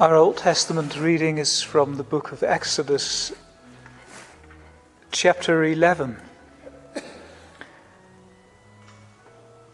[0.00, 3.32] Our Old Testament reading is from the book of Exodus,
[5.10, 6.18] chapter 11.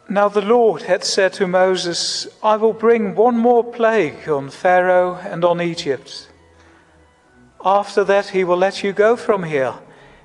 [0.08, 5.16] Now the Lord had said to Moses, I will bring one more plague on Pharaoh
[5.16, 6.30] and on Egypt.
[7.62, 9.74] After that, he will let you go from here,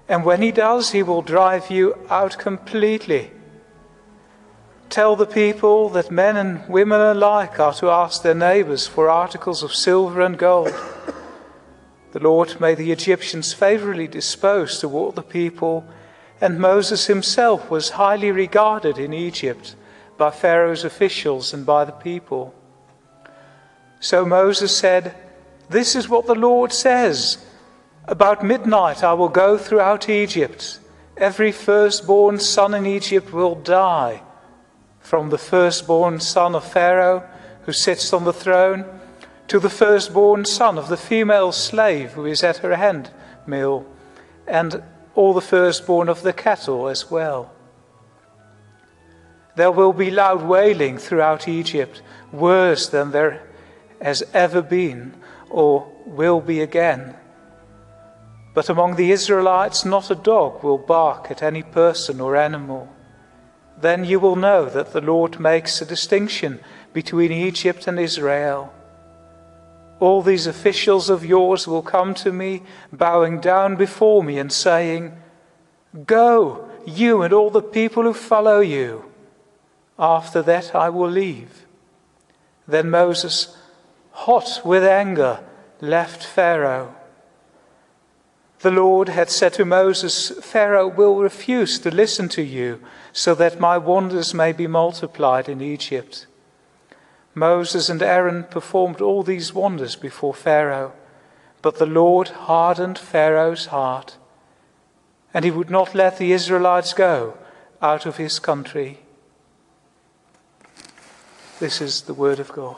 [0.08, 3.32] and when he does, he will drive you out completely.
[4.90, 9.62] Tell the people that men and women alike are to ask their neighbors for articles
[9.62, 10.74] of silver and gold.
[12.12, 15.86] The Lord made the Egyptians favorably disposed toward the people,
[16.42, 19.76] and Moses himself was highly regarded in Egypt
[20.18, 22.56] by Pharaoh's officials and by the people.
[24.00, 25.14] So Moses said,
[25.70, 27.38] This is what the Lord says.
[28.06, 30.80] About midnight I will go throughout Egypt.
[31.16, 34.24] Every firstborn son in Egypt will die
[35.10, 37.28] from the firstborn son of Pharaoh
[37.64, 38.86] who sits on the throne
[39.48, 43.10] to the firstborn son of the female slave who is at her hand
[43.48, 43.88] mill,
[44.46, 44.84] and
[45.16, 47.52] all the firstborn of the cattle as well.
[49.56, 53.42] There will be loud wailing throughout Egypt, worse than there
[54.00, 55.16] has ever been
[55.50, 57.16] or will be again.
[58.54, 62.88] But among the Israelites, not a dog will bark at any person or animal
[63.82, 66.60] then you will know that the Lord makes a distinction
[66.94, 68.74] between Egypt and Israel.
[70.00, 75.18] All these officials of yours will come to me, bowing down before me and saying,
[76.06, 79.06] Go, you and all the people who follow you.
[79.98, 81.66] After that I will leave.
[82.68, 83.58] Then Moses,
[84.12, 85.44] hot with anger,
[85.82, 86.96] left Pharaoh.
[88.62, 92.82] The Lord had said to Moses, Pharaoh will refuse to listen to you,
[93.14, 96.28] so that my wonders may be multiplied in Egypt.
[97.34, 100.92] Moses and Aaron performed all these wonders before Pharaoh,
[101.62, 104.18] but the Lord hardened Pharaoh's heart,
[105.34, 107.38] and he would not let the Israelites go
[107.82, 109.00] out of his country.
[111.60, 112.78] This is the word of God.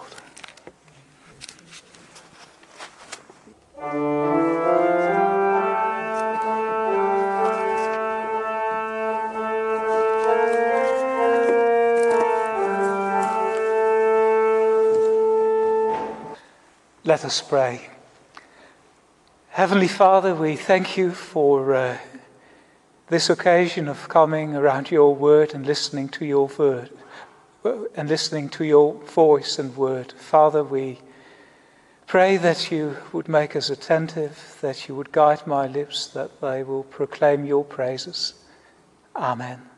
[17.11, 17.90] Let us pray.
[19.49, 21.97] Heavenly Father, we thank you for uh,
[23.09, 26.90] this occasion of coming around your word and listening to your word
[27.96, 30.13] and listening to your voice and word.
[30.13, 31.02] Father, we
[32.08, 36.64] pray that you would make us attentive, that you would guide my lips, that they
[36.64, 38.35] will proclaim your praises.
[39.17, 39.71] Amen.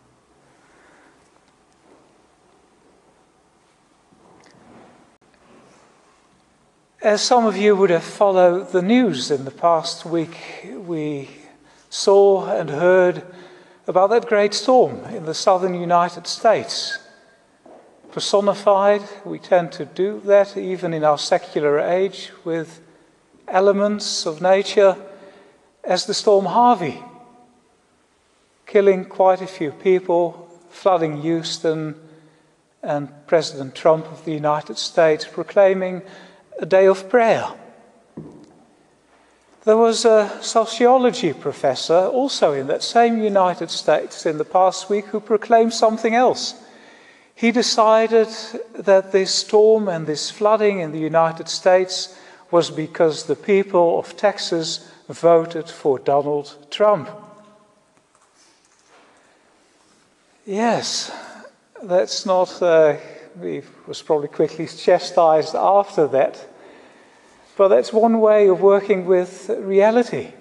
[7.04, 10.38] As some of you would have followed the news in the past week,
[10.74, 11.30] we
[11.90, 13.24] saw and heard
[13.88, 17.00] about that great storm in the southern United States.
[18.14, 22.80] Personified, we tend to do that even in our secular age with
[23.50, 24.96] elements of nature
[25.84, 27.04] as the storm Harvey,
[28.66, 31.96] killing quite a few people, flooding Houston,
[32.82, 36.02] and President Trump of the United States proclaiming
[36.60, 37.48] a day of prayer.
[39.66, 45.06] There was a sociology professor also in that same United States in the past week
[45.06, 46.56] who proclaimed something else.
[47.34, 48.28] He decided
[48.76, 52.18] that this storm and this flooding in the United States
[52.52, 57.10] was because the people of Texas voted for Donald Trump.
[60.46, 61.10] Yes,
[61.82, 62.98] that's not uh,
[63.42, 66.46] he was probably quickly chastised after that.
[67.56, 70.32] But that's one way of working with reality.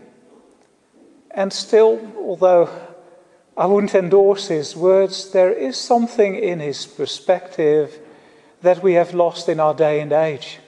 [1.30, 2.70] And still, although
[3.56, 7.98] I wouldn't endorse his words, there is something in his perspective
[8.62, 10.58] that we have lost in our day and age.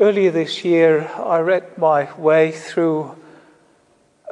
[0.00, 3.16] Earlier this year, I read my way through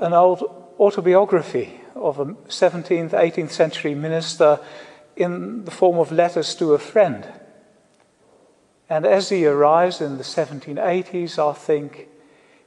[0.01, 0.45] an old
[0.79, 4.61] autobiography of a 17th, 18th century minister
[5.17, 7.27] in the form of letters to a friend.
[8.89, 12.09] And as he arrives in the 1780s, I think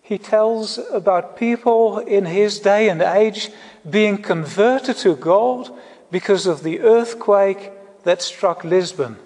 [0.02, 3.52] he tells about people in his day and age
[3.90, 5.70] being converted to God
[6.12, 7.72] because of the earthquake
[8.04, 9.18] that struck Lisbon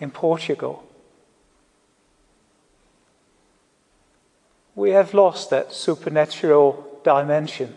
[0.00, 0.84] in Portugal.
[4.74, 7.74] We have lost that supernatural dimension.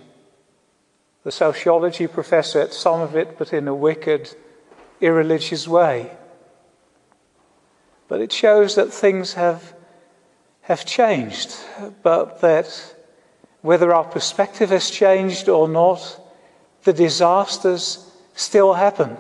[1.24, 4.36] The sociology professor had some of it, but in a wicked
[5.02, 6.12] irreligious way.
[8.08, 9.76] But it shows that things have
[10.66, 11.56] have changed,
[12.02, 12.96] but that
[13.62, 16.20] whether our perspective has changed or not,
[16.86, 19.16] the disasters still happen.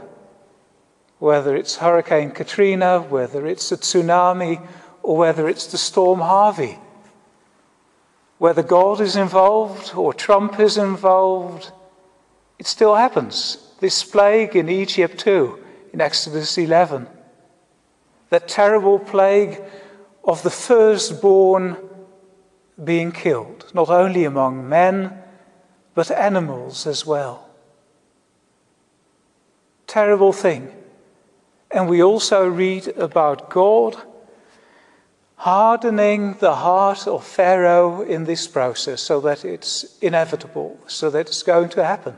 [1.19, 4.67] Whether it's Hurricane Katrina, whether it's a tsunami,
[5.03, 6.79] or whether it's the storm Harvey.
[8.39, 11.71] Whether God is involved or Trump is involved,
[12.57, 13.59] it still happens.
[13.79, 15.63] This plague in Egypt, too,
[15.95, 17.07] in Exodus 11.
[18.29, 19.61] That terrible plague
[20.25, 21.77] of the firstborn
[22.83, 25.17] being killed, not only among men,
[25.93, 27.47] but animals as well.
[29.87, 30.69] Terrible thing.
[31.71, 33.95] And we also read about God
[35.37, 41.43] hardening the heart of Pharaoh in this process so that it's inevitable, so that it's
[41.43, 42.17] going to happen.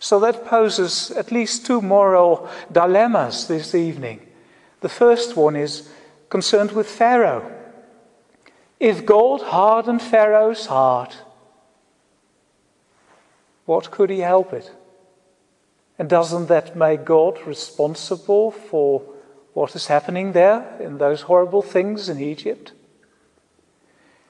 [0.00, 4.26] So that poses at least two moral dilemmas this evening.
[4.80, 5.90] The first one is
[6.30, 7.48] concerned with Pharaoh.
[8.80, 11.18] If God hardened Pharaoh's heart,
[13.66, 14.72] what could he help it?
[15.98, 19.02] And doesn't that make God responsible for
[19.52, 22.72] what is happening there in those horrible things in Egypt.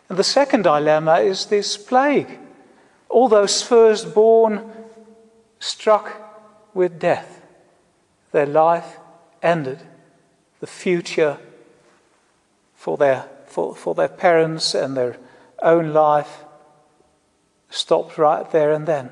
[0.08, 2.40] And the second dilemma is this plague.
[3.08, 4.79] All those firstborn
[5.60, 6.10] struck
[6.74, 7.42] with death,
[8.32, 8.96] their life
[9.42, 9.80] ended,
[10.58, 11.38] the future
[12.74, 15.16] for their, for, for their parents and their
[15.62, 16.44] own life
[17.68, 19.10] stopped right there and then.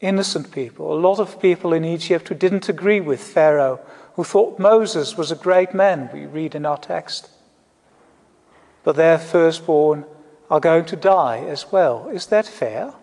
[0.00, 3.80] Innocent people, a lot of people in Egypt who didn't agree with Pharaoh
[4.14, 7.28] who thought Moses was a great man, we read in our text.
[8.82, 10.06] But their firstborn
[10.50, 12.08] are going to die as well.
[12.08, 12.94] Is that fair?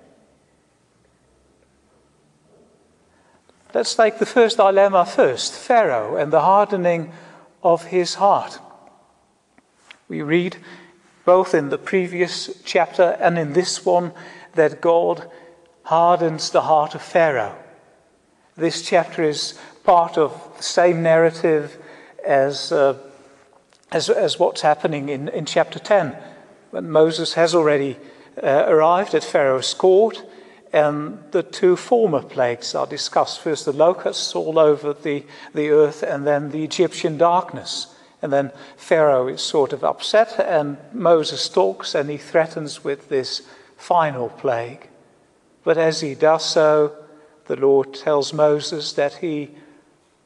[3.74, 7.12] Let's take the first dilemma first Pharaoh and the hardening
[7.64, 8.60] of his heart.
[10.08, 10.58] We read
[11.26, 14.12] both in the previous chapter and in this one
[14.54, 15.28] that God
[15.84, 17.56] hardens the heart of Pharaoh.
[18.56, 21.76] This chapter is part of the same narrative
[22.24, 22.96] as, uh,
[23.92, 26.16] as, as, what's happening in, in chapter 10,
[26.70, 27.98] when Moses has already
[28.42, 30.24] uh, arrived at Pharaoh's court,
[30.74, 33.40] and the two former plagues are discussed.
[33.40, 37.96] First, the locusts all over the, the earth, and then the Egyptian darkness.
[38.24, 43.44] And then Pharaoh is sort of upset, and Moses talks and he threatens with this
[43.78, 44.90] final plague.
[45.64, 46.96] But as he does so,
[47.46, 49.52] the Lord tells Moses that he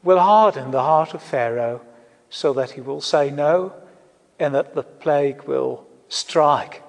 [0.04, 1.82] will harden the heart of Pharaoh
[2.30, 3.74] so that he will say no
[4.40, 6.84] and that the plague will strike.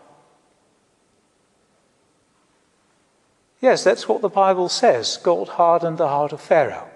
[3.61, 5.19] Yes, that's what the Bible says.
[5.23, 6.89] God hardened the heart of Pharaoh.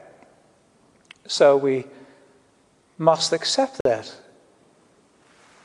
[1.26, 1.86] So we
[2.98, 4.14] must accept that.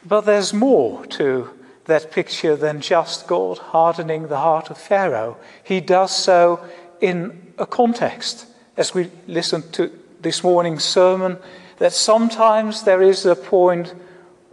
[0.03, 1.49] But there's more to
[1.85, 5.37] that picture than just God hardening the heart of Pharaoh.
[5.63, 6.65] He does so
[6.99, 8.47] in a context.
[8.75, 11.37] As we listen to this morning's sermon
[11.77, 13.93] that sometimes there is a point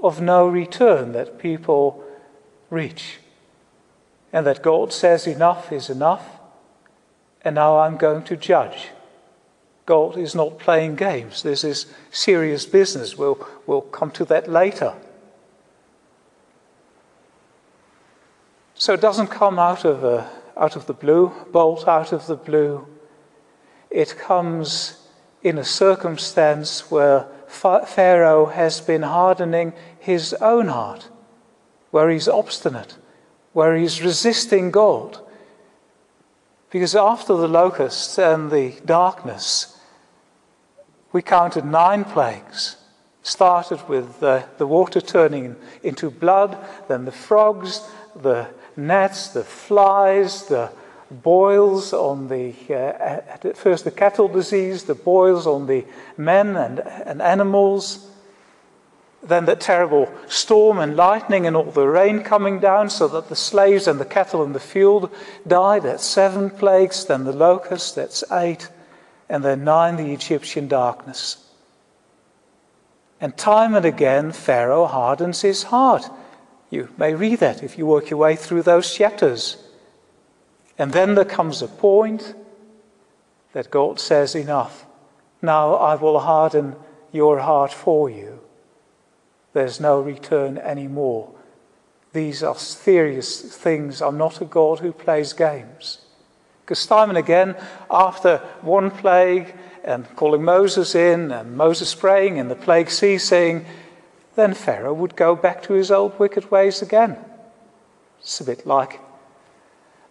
[0.02, 2.04] of no return that people
[2.70, 3.18] reach.
[4.32, 6.33] And that God says enough is enough,
[7.44, 8.88] and now I'm going to judge.
[9.86, 11.42] God is not playing games.
[11.42, 13.18] This is serious business.
[13.18, 14.94] We'll, we'll come to that later.
[18.74, 22.36] So it doesn't come out of, a, out of the blue, bolt out of the
[22.36, 22.86] blue.
[23.90, 25.06] It comes
[25.42, 31.08] in a circumstance where Pharaoh has been hardening his own heart,
[31.90, 32.96] where he's obstinate,
[33.52, 35.18] where he's resisting God.
[36.74, 39.78] Because after the locusts and the darkness,
[41.12, 42.74] we counted nine plagues.
[43.22, 45.54] Started with the, the water turning
[45.84, 47.80] into blood, then the frogs,
[48.20, 50.72] the gnats, the flies, the
[51.12, 55.84] boils on the, uh, first the cattle disease, the boils on the
[56.16, 58.10] men and, and animals,
[59.24, 63.36] then that terrible storm and lightning and all the rain coming down so that the
[63.36, 65.10] slaves and the cattle in the field
[65.46, 65.82] died.
[65.82, 67.06] That's seven plagues.
[67.06, 68.68] Then the locusts, that's eight.
[69.28, 71.38] And then nine, the Egyptian darkness.
[73.20, 76.10] And time and again, Pharaoh hardens his heart.
[76.68, 79.56] You may read that if you work your way through those chapters.
[80.76, 82.34] And then there comes a point
[83.52, 84.84] that God says, Enough.
[85.40, 86.76] Now I will harden
[87.12, 88.40] your heart for you.
[89.54, 91.30] There's no return anymore.
[92.12, 94.02] These are serious things.
[94.02, 95.98] I'm not a God who plays games.
[96.60, 97.56] Because time and again,
[97.90, 103.64] after one plague and calling Moses in and Moses praying and the plague ceasing,
[104.34, 107.16] then Pharaoh would go back to his old wicked ways again.
[108.20, 109.00] It's a bit like,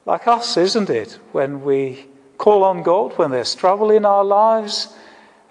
[0.06, 1.20] like us, isn't it?
[1.32, 2.06] When we
[2.38, 4.96] call on God, when there's trouble in our lives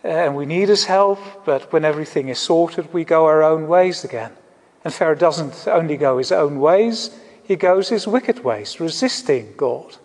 [0.05, 3.69] Uh, and we need his help, but when everything is sorted, we go our own
[3.69, 4.33] ways again.
[4.85, 7.11] And Pharaoh doesn't only go his own ways,
[7.45, 9.97] he goes his wicked ways, resisting God,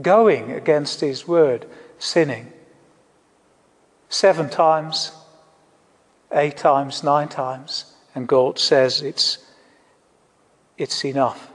[0.00, 1.66] going against his word,
[1.98, 2.52] sinning.
[4.08, 5.12] Seven times,
[6.32, 9.38] eight times, nine times, and God says it's,
[10.78, 11.50] it's enough.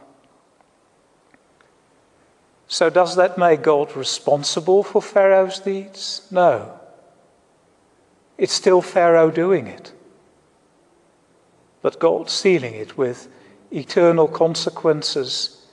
[2.68, 6.28] So, does that make God responsible for Pharaoh's deeds?
[6.30, 6.79] No.
[8.40, 9.92] It's still Pharaoh doing it.
[11.82, 13.28] But God sealing it with
[13.70, 15.66] eternal consequences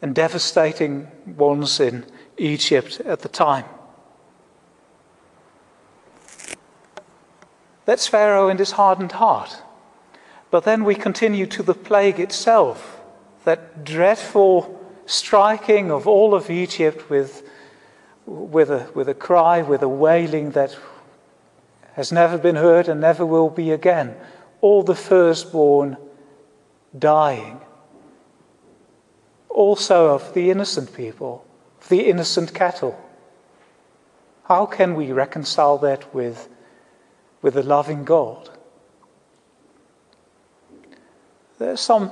[0.00, 2.06] and devastating ones in
[2.38, 3.64] Egypt at the time.
[7.84, 9.62] That's Pharaoh and his hardened heart.
[10.52, 13.00] But then we continue to the plague itself,
[13.42, 17.42] that dreadful striking of all of Egypt with,
[18.24, 20.78] with, a, with a cry, with a wailing that
[21.94, 24.16] has never been heard and never will be again.
[24.60, 25.96] All the firstborn
[26.96, 27.60] dying.
[29.48, 31.46] Also of the innocent people,
[31.80, 33.00] of the innocent cattle.
[34.44, 36.48] How can we reconcile that with,
[37.40, 38.50] with a loving God?
[41.58, 42.10] There's some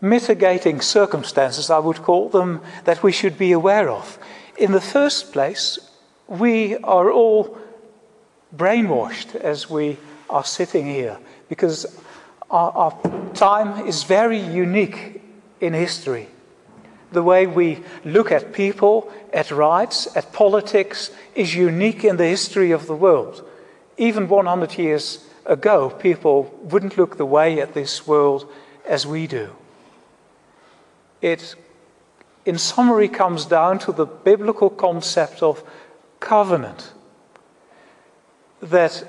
[0.00, 4.18] mitigating circumstances, I would call them, that we should be aware of.
[4.56, 5.78] In the first place,
[6.26, 7.58] we are all
[8.56, 9.96] brainwashed as we
[10.28, 11.18] are sitting here
[11.48, 11.86] because
[12.50, 15.22] our, our time is very unique
[15.60, 16.28] in history.
[17.12, 22.70] The way we look at people, at rights, at politics is unique in the history
[22.70, 23.46] of the world.
[23.98, 28.50] Even 100 years ago, people wouldn't look the way at this world
[28.86, 29.50] as we do.
[31.20, 31.54] It,
[32.44, 35.62] in summary, comes down to the biblical concept of
[36.18, 36.92] covenant.
[38.62, 39.04] That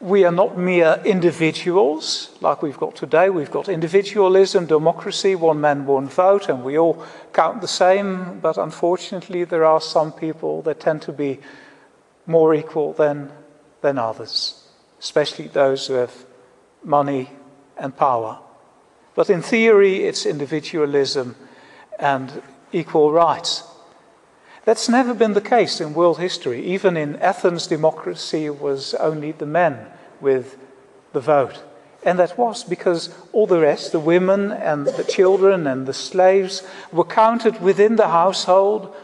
[0.00, 3.30] we are not mere individuals like we've got today.
[3.30, 8.38] We've got individualism, democracy, one man, one vote, and we all count the same.
[8.40, 11.40] But unfortunately, there are some people that tend to be
[12.26, 13.32] more equal than,
[13.80, 14.62] than others,
[15.00, 16.14] especially those who have
[16.84, 17.30] money
[17.76, 18.38] and power.
[19.16, 21.34] But in theory, it's individualism
[21.98, 23.64] and equal rights.
[24.68, 26.62] That's never been the case in world history.
[26.66, 29.86] Even in Athens, democracy was only the men
[30.20, 30.58] with
[31.14, 31.62] the vote.
[32.04, 36.62] And that was because all the rest, the women and the children and the slaves,
[36.92, 38.94] were counted within the household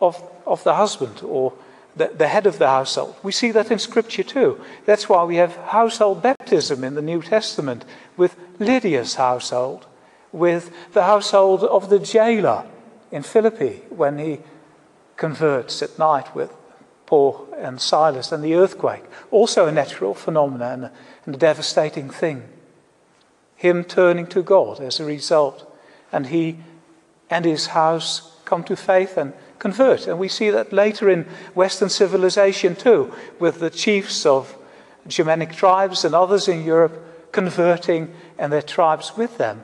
[0.00, 1.52] of, of the husband or
[1.96, 3.16] the, the head of the household.
[3.24, 4.60] We see that in Scripture too.
[4.86, 7.84] That's why we have household baptism in the New Testament
[8.16, 9.84] with Lydia's household,
[10.30, 12.66] with the household of the jailer
[13.10, 14.38] in Philippi when he
[15.22, 16.52] converts at night with
[17.06, 19.04] Paul and Silas and the earthquake.
[19.30, 20.90] Also a natural phenomenon
[21.24, 22.42] and a devastating thing.
[23.54, 25.72] Him turning to God as a result,
[26.10, 26.56] and he
[27.30, 30.08] and his house come to faith and convert.
[30.08, 31.22] And we see that later in
[31.54, 34.56] Western civilization too, with the chiefs of
[35.06, 39.62] Germanic tribes and others in Europe converting and their tribes with them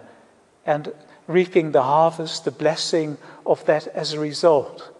[0.65, 0.93] and
[1.27, 4.95] reaping the harvest, the blessing of that as a result.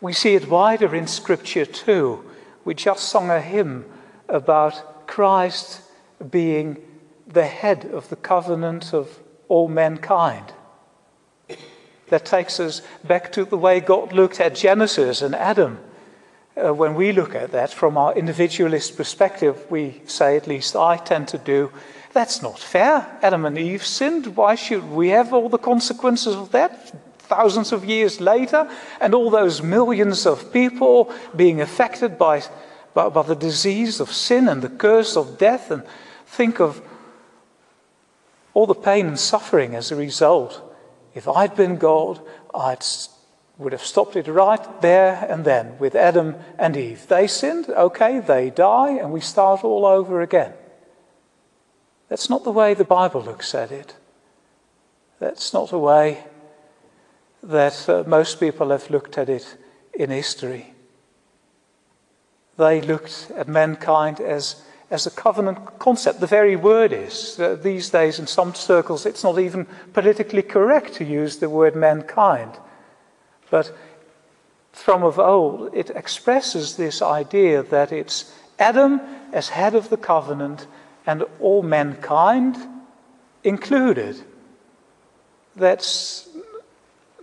[0.00, 2.24] We see it wider in Scripture too.
[2.64, 3.84] We just sung a hymn
[4.28, 5.82] about Christ
[6.30, 6.78] being
[7.26, 10.52] the head of the covenant of all mankind.
[12.08, 15.78] That takes us back to the way God looked at Genesis and Adam.
[16.56, 20.96] Uh, when we look at that from our individualist perspective, we say, at least I
[20.96, 21.70] tend to do,
[22.12, 23.18] that's not fair.
[23.22, 24.36] Adam and Eve sinned.
[24.36, 26.92] Why should we have all the consequences of that?
[27.30, 28.68] Thousands of years later,
[29.00, 32.42] and all those millions of people being affected by,
[32.92, 35.84] by, by the disease of sin and the curse of death, and
[36.26, 36.82] think of
[38.52, 40.60] all the pain and suffering as a result.
[41.14, 42.20] If I'd been God,
[42.52, 42.76] I
[43.58, 47.06] would have stopped it right there and then with Adam and Eve.
[47.06, 50.52] They sinned, okay, they die, and we start all over again.
[52.08, 53.94] That's not the way the Bible looks at it.
[55.20, 56.24] That's not the way
[57.42, 59.56] that uh, most people have looked at it
[59.94, 60.74] in history.
[62.56, 66.20] They looked at mankind as, as a covenant concept.
[66.20, 67.40] The very word is.
[67.40, 71.74] Uh, these days, in some circles, it's not even politically correct to use the word
[71.74, 72.52] mankind.
[73.50, 73.74] But
[74.72, 79.00] from of old, it expresses this idea that it's Adam
[79.32, 80.66] as head of the covenant
[81.06, 82.56] and all mankind
[83.42, 84.20] included.
[85.56, 86.28] That's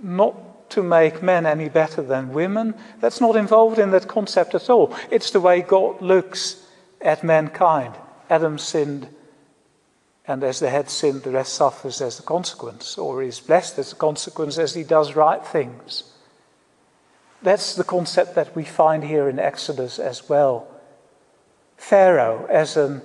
[0.01, 2.75] not to make men any better than women.
[2.99, 4.95] That's not involved in that concept at all.
[5.09, 6.63] It's the way God looks
[7.01, 7.95] at mankind.
[8.29, 9.07] Adam sinned,
[10.27, 13.93] and as the head sinned, the rest suffers as a consequence, or is blessed as
[13.93, 16.11] a consequence as he does right things.
[17.41, 20.67] That's the concept that we find here in Exodus as well.
[21.77, 23.01] Pharaoh as an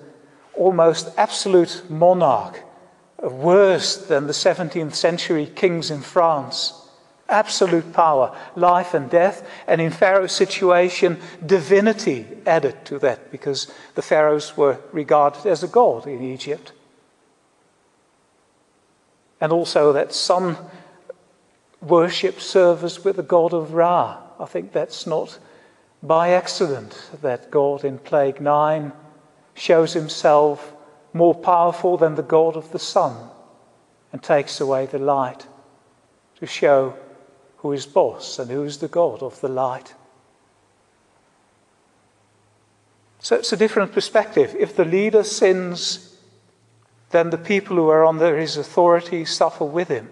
[0.56, 2.60] almost absolute monarch,
[3.18, 6.81] worse than the 17th century kings in France.
[7.32, 14.02] Absolute power, life and death, and in Pharaoh's situation, divinity added to that because the
[14.02, 16.72] pharaohs were regarded as a god in Egypt.
[19.40, 20.58] And also that sun
[21.80, 24.18] worship service with the god of Ra.
[24.38, 25.38] I think that's not
[26.02, 28.92] by accident that God in Plague 9
[29.54, 30.72] shows himself
[31.12, 33.30] more powerful than the God of the sun
[34.12, 35.46] and takes away the light
[36.36, 36.94] to show
[37.62, 39.94] who is boss and who is the God of the light.
[43.20, 44.54] So it's a different perspective.
[44.58, 46.18] If the leader sins,
[47.10, 50.10] then the people who are under his authority suffer with him.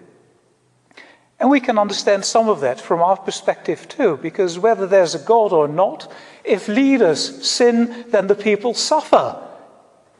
[1.41, 5.19] And we can understand some of that from our perspective too, because whether there's a
[5.19, 6.09] God or not,
[6.45, 9.45] if leaders sin, then the people suffer.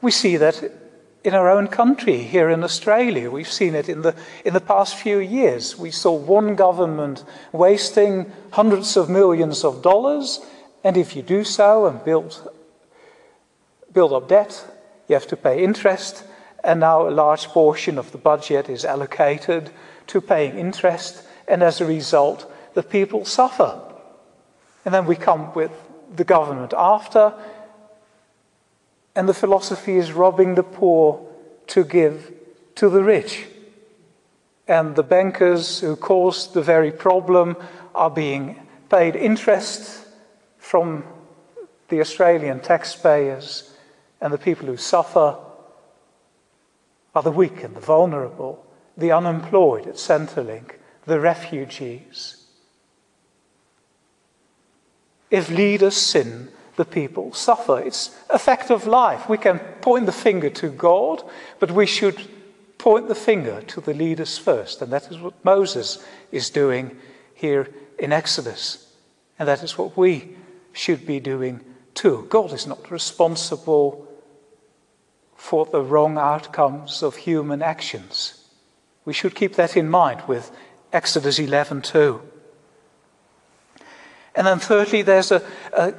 [0.01, 0.80] We see that
[1.23, 3.29] in our own country, here in Australia.
[3.29, 5.77] We've seen it in the, in the past few years.
[5.77, 10.39] We saw one government wasting hundreds of millions of dollars,
[10.83, 12.49] and if you do so and build,
[13.93, 14.65] build up debt,
[15.07, 16.23] you have to pay interest,
[16.63, 19.69] and now a large portion of the budget is allocated
[20.07, 23.79] to paying interest, and as a result, the people suffer.
[24.85, 25.71] And then we come with
[26.15, 27.33] the government after,
[29.15, 31.25] and the philosophy is robbing the poor
[31.67, 32.31] to give
[32.75, 33.45] to the rich.
[34.67, 37.57] And the bankers who caused the very problem
[37.93, 40.07] are being paid interest
[40.57, 41.03] from
[41.89, 43.75] the Australian taxpayers,
[44.21, 45.37] and the people who suffer
[47.13, 48.65] are the weak and the vulnerable
[48.97, 52.37] the unemployed at Centrelink, the refugees.
[55.29, 56.49] If leaders sin,
[56.81, 57.77] the people suffer.
[57.79, 59.29] It's a fact of life.
[59.29, 61.21] We can point the finger to God,
[61.59, 62.19] but we should
[62.79, 64.81] point the finger to the leaders first.
[64.81, 66.97] And that is what Moses is doing
[67.35, 68.91] here in Exodus.
[69.37, 70.35] And that is what we
[70.73, 71.61] should be doing
[71.93, 72.25] too.
[72.29, 74.07] God is not responsible
[75.35, 78.43] for the wrong outcomes of human actions.
[79.05, 80.49] We should keep that in mind with
[80.91, 82.21] Exodus 11 too.
[84.33, 85.93] And then, thirdly, there's a, a, a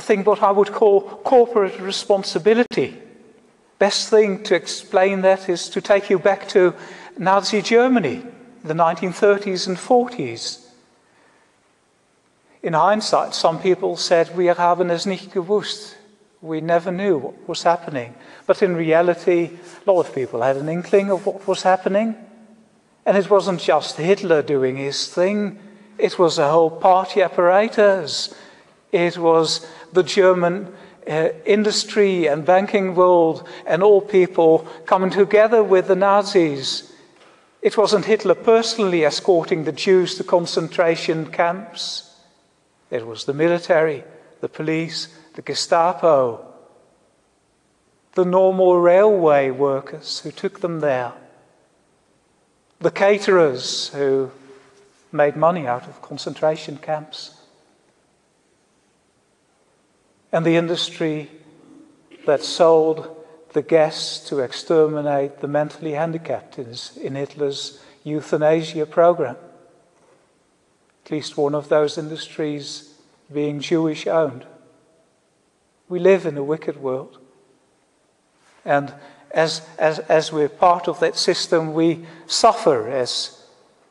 [0.00, 2.96] thing what I would call corporate responsibility.
[3.78, 6.74] Best thing to explain that is to take you back to
[7.16, 8.22] Nazi Germany,
[8.64, 10.66] the 1930s and 40s.
[12.62, 15.94] In hindsight, some people said, We haben es nicht gewusst.
[16.40, 18.14] We never knew what was happening.
[18.46, 19.50] But in reality,
[19.86, 22.14] a lot of people had an inkling of what was happening.
[23.06, 25.58] And it wasn't just Hitler doing his thing,
[25.98, 28.34] it was a whole party apparatus.
[28.92, 30.72] It was the German
[31.08, 36.92] uh, industry and banking world and all people coming together with the Nazis.
[37.62, 42.14] It wasn't Hitler personally escorting the Jews to concentration camps.
[42.90, 44.04] It was the military,
[44.40, 46.44] the police, the Gestapo,
[48.14, 51.12] the normal railway workers who took them there,
[52.80, 54.30] the caterers who
[55.12, 57.37] made money out of concentration camps,
[60.32, 61.30] and the industry
[62.26, 63.14] that sold
[63.52, 69.36] the gas to exterminate the mentally handicapped in Hitler's euthanasia program.
[71.04, 72.94] At least one of those industries
[73.32, 74.44] being Jewish owned.
[75.88, 77.18] We live in a wicked world.
[78.64, 78.92] And
[79.30, 83.42] as, as, as we're part of that system, we suffer as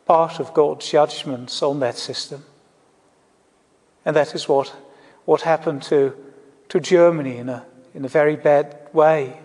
[0.05, 2.45] part of God's judgments on that system.
[4.05, 4.73] And that is what,
[5.25, 6.15] what happened to,
[6.69, 9.39] to Germany in a, in a very bad way,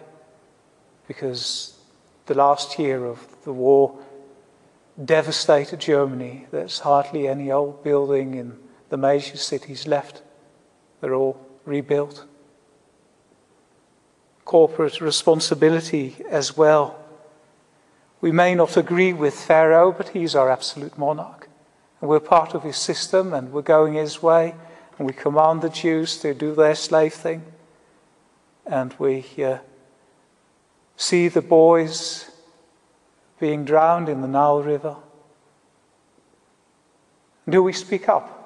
[1.06, 1.78] because
[2.26, 3.98] the last year of the war
[5.02, 6.46] devastated Germany.
[6.50, 8.58] There's hardly any old building in
[8.88, 10.22] the major cities left,
[11.00, 12.26] they're all rebuilt
[14.44, 16.98] corporate responsibility as well.
[18.20, 21.48] We may not agree with Pharaoh, but he's our absolute monarch.
[22.00, 24.54] And we're part of his system and we're going his way.
[24.98, 27.42] And we command the Jews to do their slave thing.
[28.66, 29.59] and we uh,
[30.96, 32.31] see the boys
[33.40, 34.96] being drowned in the Nile River?
[37.48, 38.38] Do we speak up?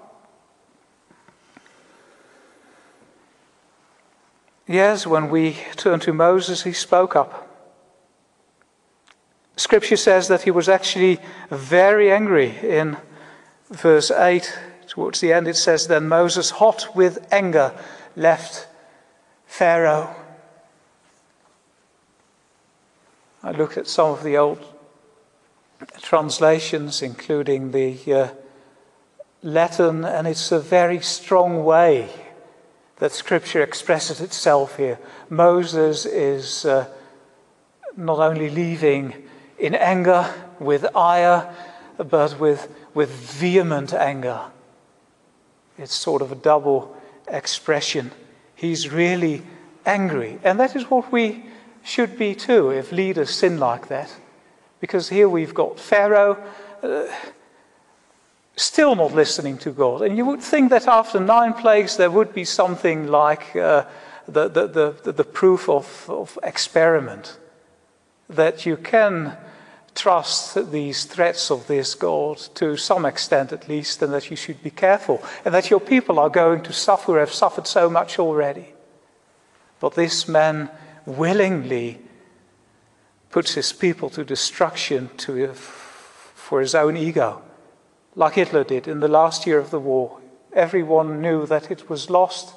[4.66, 7.42] Yes, when we turn to Moses, he spoke up.
[9.56, 11.18] Scripture says that he was actually
[11.50, 12.56] very angry.
[12.62, 12.96] In
[13.70, 17.72] verse 8, towards the end, it says, Then Moses, hot with anger,
[18.14, 18.66] left
[19.46, 20.14] Pharaoh.
[23.42, 24.64] I look at some of the old
[26.00, 28.28] translations, including the uh,
[29.42, 32.08] Latin, and it's a very strong way
[32.96, 34.98] that Scripture expresses itself here.
[35.28, 36.88] Moses is uh,
[37.96, 39.14] not only leaving
[39.58, 41.54] in anger, with ire,
[41.98, 44.40] but with, with vehement anger.
[45.78, 46.96] It's sort of a double
[47.28, 48.12] expression.
[48.54, 49.42] He's really
[49.84, 50.38] angry.
[50.42, 51.44] And that is what we
[51.82, 54.14] should be too if leaders sin like that.
[54.80, 56.42] Because here we've got Pharaoh.
[56.82, 57.06] Uh,
[58.56, 60.02] still not listening to God.
[60.02, 63.84] And you would think that after nine plagues there would be something like uh,
[64.26, 64.66] the, the,
[65.02, 67.38] the, the, proof of, of experiment,
[68.28, 69.36] that you can
[69.96, 74.62] trust these threats of this God to some extent at least, and that you should
[74.62, 78.74] be careful, and that your people are going to suffer, have suffered so much already.
[79.80, 80.70] But this man
[81.04, 82.00] willingly
[83.30, 87.42] puts his people to destruction to, for his own ego
[88.16, 90.18] like Hitler did in the last year of the war.
[90.54, 92.54] Everyone knew that it was lost,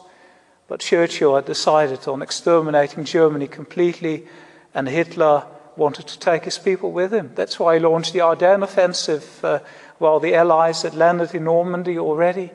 [0.68, 4.26] but Churchill had decided on exterminating Germany completely,
[4.74, 5.46] and Hitler
[5.80, 7.32] wanted to take his people with him.
[7.34, 9.60] That's why he launched the Ardennes offensive uh,
[9.98, 12.52] while the Allies had landed in Normandy already.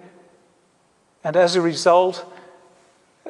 [1.24, 2.30] And as a result,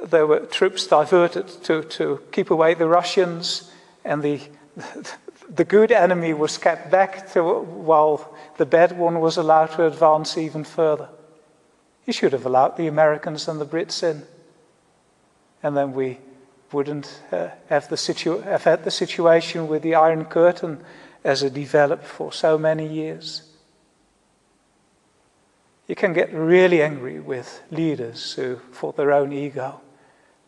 [0.03, 3.71] there were troops diverted to, to keep away the Russians,
[4.05, 4.41] and the,
[5.49, 10.37] the good enemy was kept back to, while the bad one was allowed to advance
[10.37, 11.09] even further.
[12.05, 14.25] He should have allowed the Americans and the Brits in.
[15.63, 16.19] And then we
[16.75, 20.83] wouldn't uh, have, the situ- have had the situation with the Iron Curtain
[21.23, 23.43] as it developed for so many years.
[25.87, 29.81] You can get really angry with leaders who, for their own ego,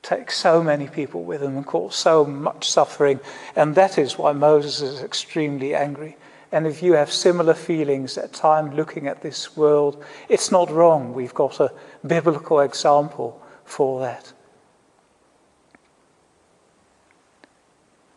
[0.03, 3.21] take so many people with them and cause so much suffering.
[3.55, 6.17] And that is why Moses is extremely angry.
[6.53, 11.13] And if you have similar feelings at time looking at this world, it's not wrong.
[11.13, 11.73] We've got a
[12.07, 14.33] biblical example for that.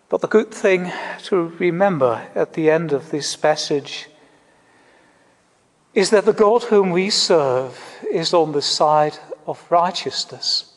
[0.10, 0.91] But the good thing
[1.26, 4.10] to remember at the end of this passage
[5.93, 7.80] is that the God whom we serve
[8.12, 10.74] is on the side of righteousness.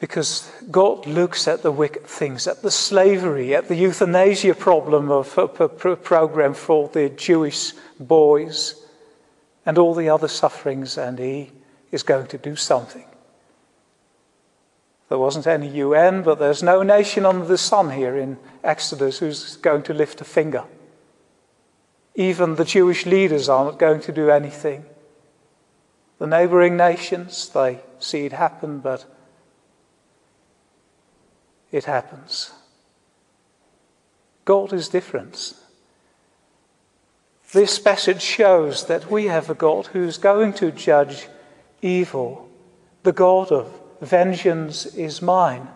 [0.00, 5.36] Because God looks at the wicked things, at the slavery, at the euthanasia problem of
[5.36, 8.82] a program for the Jewish boys,
[9.66, 11.52] and all the other sufferings, and He
[11.92, 13.04] is going to do something.
[15.10, 19.56] There wasn't any UN, but there's no nation under the sun here in Exodus who's
[19.56, 20.64] going to lift a finger.
[22.14, 24.84] Even the Jewish leaders are not going to do anything.
[26.18, 29.04] The neighboring nations, they see it happen, but
[31.72, 32.52] it happens.
[34.44, 35.54] God is different.
[37.50, 41.26] This passage shows that we have a God who's going to judge
[41.82, 42.48] evil,
[43.02, 45.68] the God of vengeance is mine.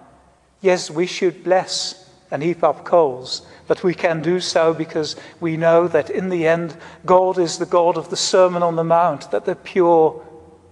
[0.61, 5.57] Yes, we should bless and heap up coals, but we can do so because we
[5.57, 9.31] know that in the end, God is the God of the Sermon on the Mount,
[9.31, 10.25] that the pure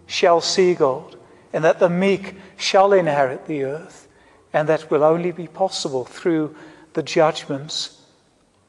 [0.07, 1.17] shall see God,
[1.53, 4.09] and that the meek shall inherit the earth.
[4.55, 6.55] And that will only be possible through
[6.95, 8.03] the judgments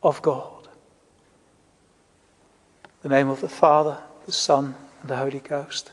[0.02, 0.68] of God.
[3.04, 5.93] In the name of the Father, the Son, and the Holy Ghost.